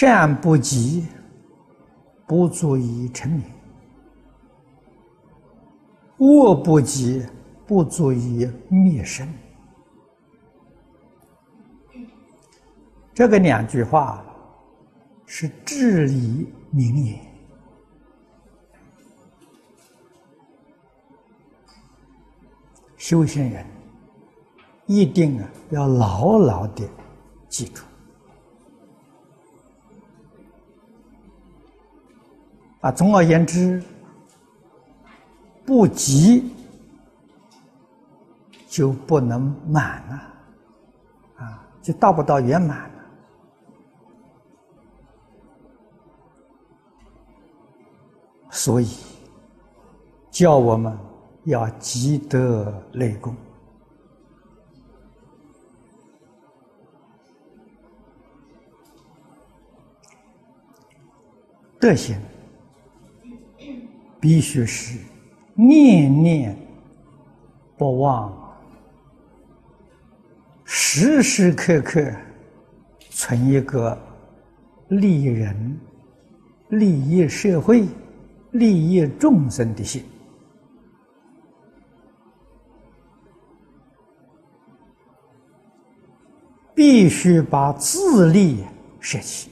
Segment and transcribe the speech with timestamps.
[0.00, 1.06] 善不积，
[2.26, 3.42] 不足以成名；
[6.16, 7.22] 恶不积，
[7.66, 9.30] 不足以灭身。
[13.12, 14.24] 这个两句话
[15.26, 17.20] 是至理名言，
[22.96, 23.66] 修行人
[24.86, 26.88] 一定啊要牢牢的
[27.50, 27.82] 记住。
[32.80, 33.82] 啊，总而言之，
[35.66, 36.50] 不急
[38.66, 42.90] 就不能满了，啊，就到不到圆满了。
[48.50, 48.96] 所以，
[50.30, 50.98] 叫我们
[51.44, 53.36] 要积德累功，
[61.78, 62.18] 德行。
[64.20, 64.98] 必须是
[65.54, 66.54] 念念
[67.78, 68.30] 不忘，
[70.64, 72.12] 时时刻刻
[73.08, 73.98] 存一个
[74.88, 75.80] 利人、
[76.68, 77.88] 利益社会、
[78.50, 80.04] 利益众生的心，
[86.74, 88.62] 必须把自利
[89.00, 89.50] 舍弃。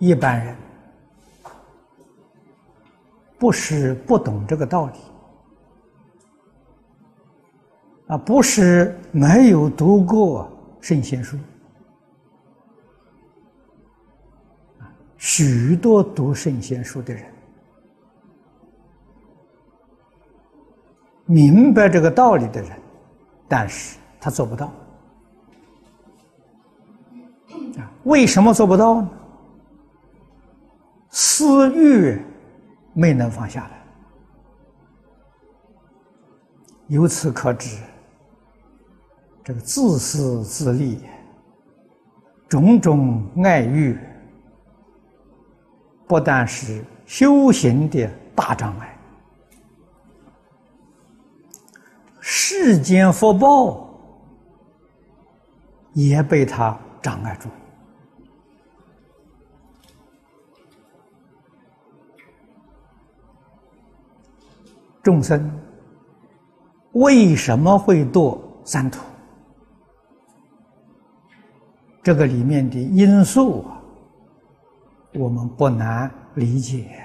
[0.00, 0.56] 一般人。
[3.40, 4.92] 不是不懂这个道理，
[8.08, 10.46] 啊，不是没有读过
[10.82, 11.38] 圣贤书，
[15.16, 17.24] 许多读圣贤书的人
[21.24, 22.70] 明白这个道理的人，
[23.48, 24.70] 但是他做不到，
[28.02, 29.08] 为什么做不到呢？
[31.08, 32.20] 私欲。
[32.92, 33.82] 没能放下来，
[36.88, 37.80] 由此可知，
[39.44, 41.04] 这个自私自利、
[42.48, 43.98] 种种爱欲，
[46.08, 48.98] 不但是修行的大障碍，
[52.18, 53.88] 世间福报
[55.92, 57.48] 也被他障碍住。
[65.02, 65.50] 众生
[66.92, 69.00] 为什么会堕三途？
[72.02, 73.80] 这个里面的因素啊，
[75.14, 76.98] 我们不难理解。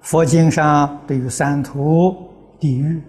[0.00, 2.28] 佛经上对于三途
[2.60, 3.02] 地狱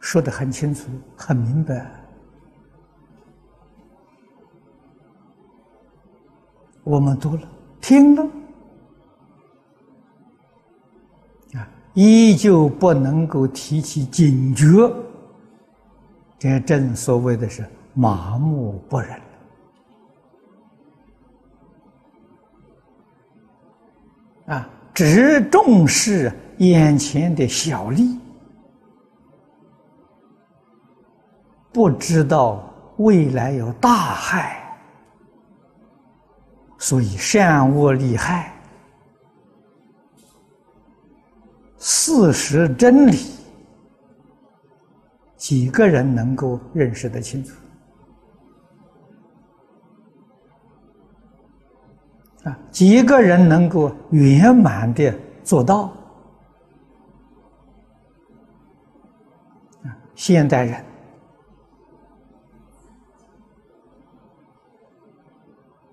[0.00, 1.90] 说的很清楚、很明白，
[6.84, 7.48] 我们读了。
[7.80, 8.22] 听了
[11.54, 14.92] 啊，依旧不能够提起警觉，
[16.38, 19.20] 这正所谓的是麻木不仁
[24.46, 28.18] 啊，只重视眼前的小利，
[31.72, 34.67] 不知道未来有大害。
[36.78, 38.52] 所以善恶利害、
[41.76, 43.18] 事实真理，
[45.36, 47.52] 几个人能够认识得清楚？
[52.44, 55.12] 啊，几个人能够圆满的
[55.42, 55.92] 做到？
[59.82, 60.87] 啊，现代人。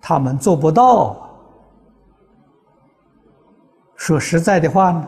[0.07, 1.27] 他们做不到。
[3.95, 5.07] 说实在的话呢，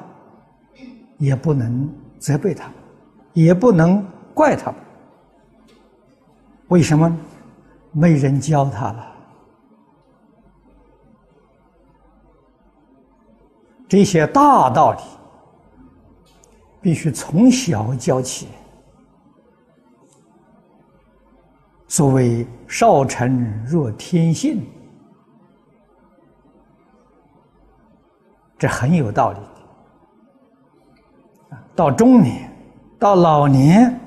[1.19, 1.87] 也不能
[2.17, 2.73] 责备他们，
[3.33, 4.03] 也不能
[4.33, 4.81] 怪他们。
[6.69, 7.15] 为什么？
[7.91, 9.15] 没人教他了。
[13.87, 14.99] 这些大道理
[16.81, 18.47] 必须从小教起。
[21.87, 24.65] 所谓“少成若天性”。
[28.57, 29.39] 这很有道理。
[31.75, 32.51] 到中年，
[32.97, 33.99] 到老年，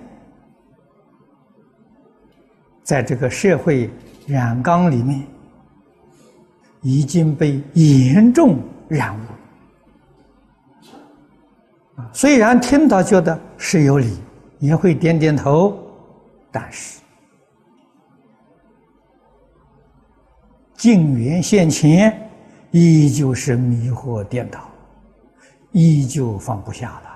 [2.82, 3.88] 在这个社会
[4.26, 5.24] 染缸里面，
[6.82, 8.58] 已经被严重
[8.88, 9.20] 染污。
[12.12, 14.18] 虽然听到觉得是有理，
[14.58, 15.78] 也会点点头，
[16.50, 17.00] 但是
[20.74, 22.29] 境缘现前，
[22.70, 24.70] 依旧是迷惑颠倒，
[25.72, 27.10] 依旧放不下了。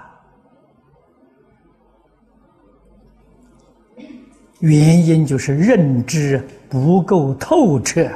[4.61, 8.11] 原因就是认知不够透彻，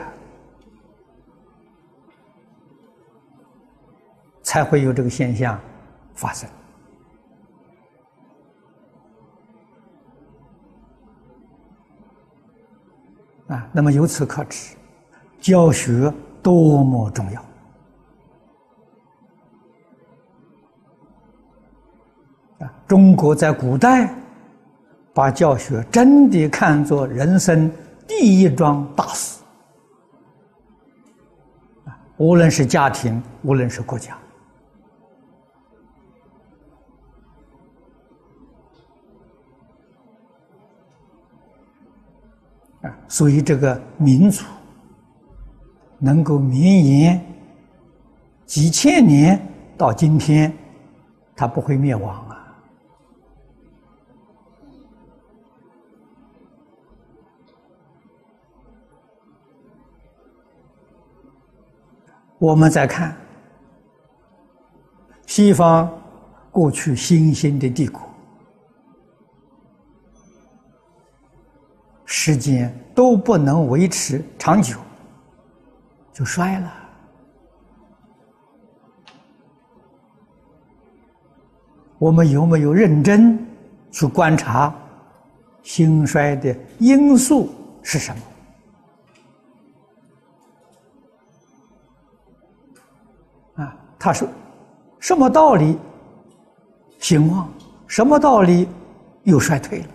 [4.43, 5.61] 才会有这个现象
[6.15, 6.49] 发生。
[13.49, 14.75] 啊，那么由此可知，
[15.41, 16.13] 教学
[16.49, 17.43] 多么重要！
[22.61, 24.11] 啊，中国在古代。
[25.15, 27.69] 把教学真的看作人生
[28.07, 29.43] 第一桩大事！
[32.19, 34.17] 无论是家庭，无论是国家
[42.83, 44.45] 啊，所以这个民族
[45.99, 47.21] 能够绵延
[48.47, 49.41] 几千年
[49.77, 50.53] 到今天，
[51.37, 52.35] 它不会灭亡啊。
[62.39, 63.17] 我们再看
[65.27, 65.93] 西方
[66.53, 68.01] 过去新兴的帝国，
[72.05, 74.79] 时间都不能维持长久，
[76.19, 76.73] 就衰了。
[81.97, 83.39] 我们有没有认真
[83.93, 84.75] 去观察
[85.63, 87.51] 兴衰的因素
[87.85, 88.13] 是什
[93.55, 93.63] 么？
[93.63, 94.27] 啊他说
[94.99, 95.79] ：“什么道理
[96.99, 97.49] 兴旺？
[97.87, 98.69] 什么道理
[99.23, 99.89] 又衰退了？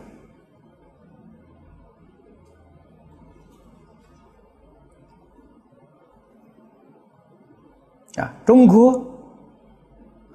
[8.45, 9.05] 中国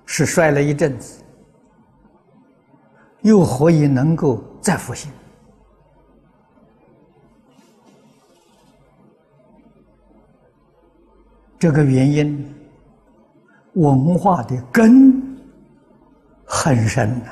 [0.06, 1.22] 是衰了一阵子，
[3.22, 5.10] 又何以能够再复兴？
[11.58, 12.54] 这个原因。”
[13.74, 15.38] 文化的根
[16.44, 17.30] 很深呐，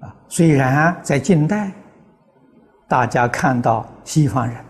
[0.00, 1.70] 啊，虽然在近代，
[2.88, 4.64] 大家看到西方人，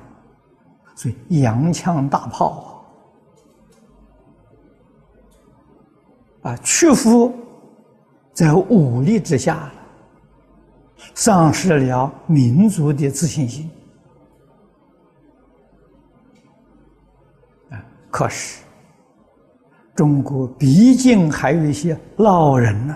[0.95, 2.85] 所以洋枪大炮
[6.43, 7.33] 啊，屈服
[8.33, 9.73] 在武力之下了，
[11.15, 13.71] 丧失了民族的自信心。
[18.11, 18.63] 可是，
[19.95, 22.95] 中国毕竟还有一些老人呢，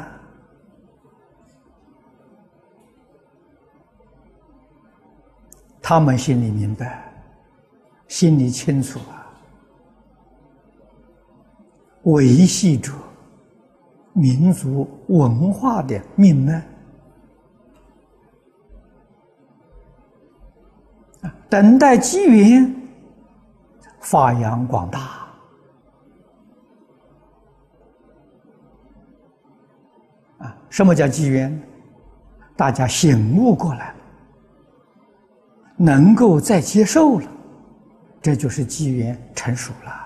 [5.89, 7.01] 他们心里明白，
[8.09, 9.23] 心里清楚啊，
[12.03, 12.93] 维系着
[14.13, 16.55] 民族文化的命脉
[21.21, 22.75] 啊，等待机缘。
[24.01, 25.01] 发扬光大
[30.39, 30.59] 啊！
[30.69, 31.63] 什么叫机缘？
[32.57, 33.95] 大家醒悟过来了，
[35.77, 37.29] 能够再接受了，
[38.21, 40.03] 这就是机缘成熟了。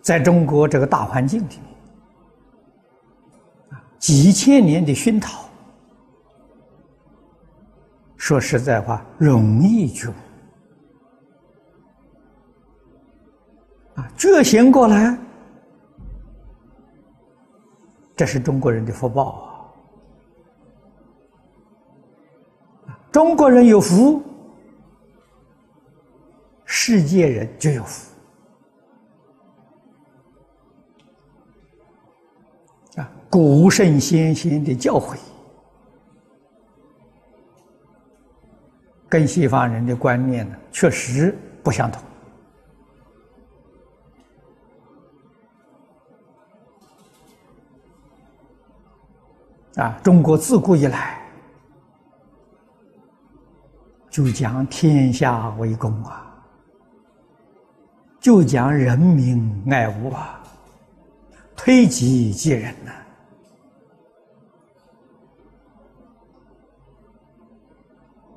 [0.00, 1.58] 在中国这个大环境里。
[3.98, 5.50] 几千年的熏陶，
[8.16, 10.12] 说实在话，容易觉悟
[13.96, 15.18] 啊，觉醒过来，
[18.18, 19.30] 这是中国人的福报
[22.84, 22.98] 啊！
[23.12, 24.20] 中国人有福，
[26.64, 28.12] 世界人就有福
[32.96, 33.08] 啊。
[33.30, 35.16] 古圣先贤的教诲，
[39.08, 42.02] 跟西方人的观念呢，确实不相同。
[49.78, 51.16] 啊，中国自古以来
[54.10, 56.26] 就讲天下为公啊，
[58.18, 60.42] 就讲人民爱物啊，
[61.54, 62.90] 推己及人呐。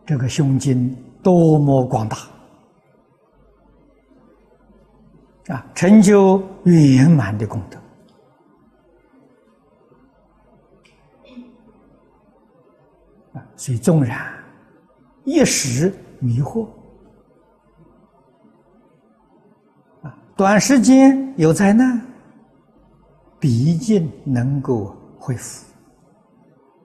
[0.06, 2.18] 这个胸襟多么广大
[5.48, 5.66] 啊！
[5.74, 7.81] 成就圆满的功德
[13.34, 13.42] 啊！
[13.56, 14.20] 所以纵然
[15.24, 16.68] 一时迷惑
[20.02, 22.02] 啊，短时间有灾难，
[23.40, 25.71] 毕竟能够恢复。